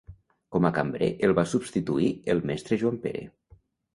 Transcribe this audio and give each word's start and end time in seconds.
Com 0.53 0.67
a 0.69 0.71
Cambrer 0.77 1.09
el 1.27 1.33
va 1.41 1.43
substituir 1.51 2.09
el 2.35 2.43
mestre 2.53 2.79
Joan 2.85 3.01
Pere. 3.07 3.23